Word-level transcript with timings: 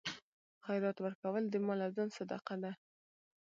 خیرات 0.65 0.97
ورکول 1.01 1.43
د 1.49 1.55
مال 1.65 1.79
او 1.85 1.91
ځان 1.97 2.09
صدقه 2.17 2.55
ده. 2.63 2.71